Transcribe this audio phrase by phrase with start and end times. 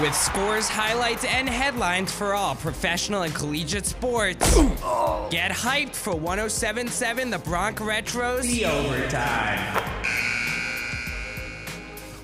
[0.00, 4.54] With scores, highlights, and headlines for all professional and collegiate sports.
[5.28, 9.82] Get hyped for 1077 The Bronc Retros The Overtime.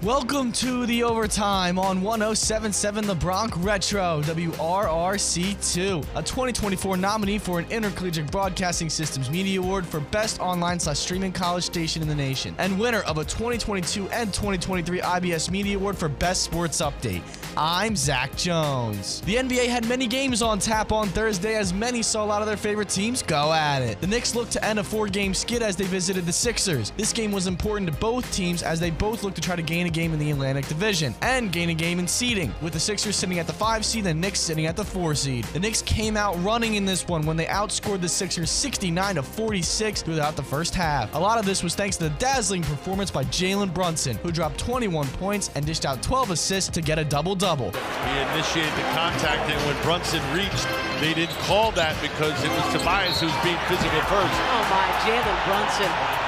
[0.05, 7.65] Welcome to the overtime on 1077 The Bronc Retro, WRRC2, a 2024 nominee for an
[7.71, 12.55] Intercollegiate Broadcasting Systems Media Award for Best Online slash Streaming College Station in the Nation,
[12.59, 17.23] and winner of a 2022 and 2023 IBS Media Award for Best Sports Update.
[17.57, 19.23] I'm Zach Jones.
[19.23, 22.47] The NBA had many games on tap on Thursday as many saw a lot of
[22.47, 24.03] their favorite teams go at it.
[24.03, 26.91] The Knicks looked to end a four game skid as they visited the Sixers.
[26.99, 29.87] This game was important to both teams as they both looked to try to gain
[29.87, 33.17] a game in the Atlantic Division and gain a game in seeding, with the Sixers
[33.17, 35.45] sitting at the 5 seed and the Knicks sitting at the 4 seed.
[35.45, 39.23] The Knicks came out running in this one when they outscored the Sixers 69 to
[39.23, 41.15] 46 throughout the first half.
[41.15, 44.59] A lot of this was thanks to the dazzling performance by Jalen Brunson, who dropped
[44.59, 47.71] 21 points and dished out 12 assists to get a double double.
[47.71, 50.67] He initiated the contact, and when Brunson reached,
[51.01, 54.35] they didn't call that because it was Tobias who was being physical first.
[54.35, 56.25] Oh my, Jalen Brunson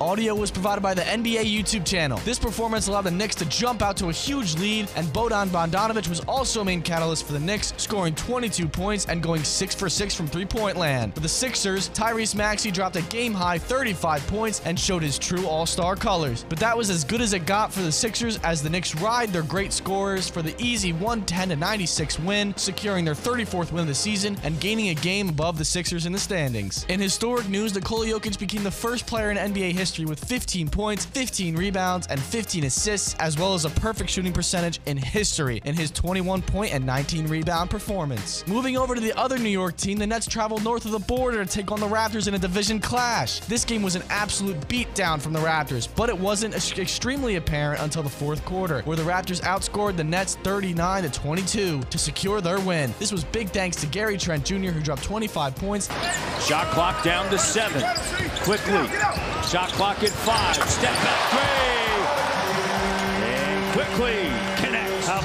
[0.00, 2.20] Audio was provided by the NBA YouTube channel.
[2.24, 6.08] This performance allowed the Knicks to jump out to a huge lead, and Bojan Bogdanovic
[6.08, 9.88] was also a main catalyst for the Knicks, scoring 22 points and going 6 for
[9.88, 11.14] 6 from three-point land.
[11.14, 15.96] For the Sixers, Tyrese Maxey dropped a game-high 35 points and showed his true all-star
[15.96, 16.44] colors.
[16.48, 19.30] But that was as good as it got for the Sixers as the Knicks ride
[19.30, 24.36] their great scorers for the easy 110-96 win, securing their 34th win of the season
[24.44, 26.86] and gaining a game above the Sixers in the standings.
[26.88, 30.68] In historic news, Nikola Jokic became the first player in NBA history history with 15
[30.68, 35.62] points, 15 rebounds, and 15 assists, as well as a perfect shooting percentage in history
[35.64, 38.46] in his 21 point and 19 rebound performance.
[38.46, 41.42] Moving over to the other New York team, the Nets traveled north of the border
[41.42, 43.40] to take on the Raptors in a division clash.
[43.40, 48.02] This game was an absolute beatdown from the Raptors, but it wasn't extremely apparent until
[48.02, 52.60] the fourth quarter, where the Raptors outscored the Nets 39 to 22 to secure their
[52.60, 52.92] win.
[52.98, 55.88] This was big thanks to Gary Trent Jr., who dropped 25 points.
[56.46, 57.82] Shot clock down to seven.
[58.42, 58.86] Quickly.
[59.48, 60.56] Shot clock at five.
[60.68, 61.77] Step back three.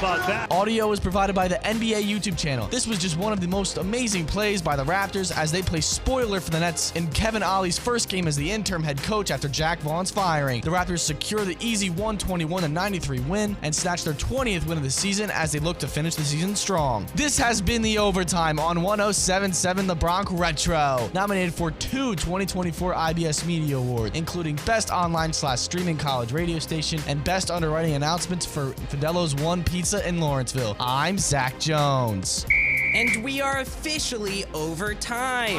[0.03, 0.52] About that?
[0.52, 2.68] Audio was provided by the NBA YouTube channel.
[2.68, 5.80] This was just one of the most amazing plays by the Raptors as they play
[5.80, 9.47] spoiler for the Nets in Kevin Ollie's first game as the interim head coach after
[9.47, 10.59] Jacque Vaughn's firing.
[10.59, 15.31] The Raptors secure the easy 121-93 win and snatch their 20th win of the season
[15.31, 17.08] as they look to finish the season strong.
[17.16, 23.46] This has been the overtime on 1077 The Bronc Retro, nominated for two 2024 IBS
[23.46, 28.74] Media Awards, including Best Online slash Streaming College Radio Station and Best Underwriting Announcements for
[28.90, 30.76] Fidelo's One Pizza in Lawrenceville.
[30.80, 32.46] I'm Zach Jones.
[32.94, 35.58] And we are officially over time.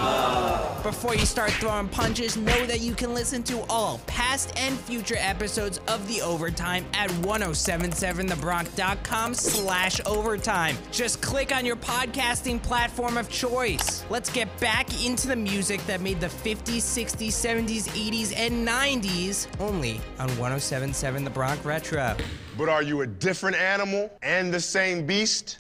[0.85, 5.17] Before you start throwing punches, know that you can listen to all past and future
[5.19, 10.77] episodes of The Overtime at 1077thebronc.com slash overtime.
[10.93, 14.05] Just click on your podcasting platform of choice.
[14.11, 19.49] Let's get back into the music that made the 50s, 60s, 70s, 80s, and 90s
[19.59, 22.17] only on 1077 The Bronc Retro.
[22.57, 25.59] But are you a different animal and the same beast?